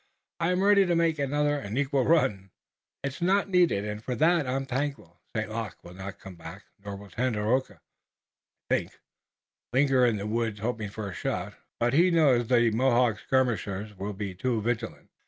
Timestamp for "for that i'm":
4.03-4.65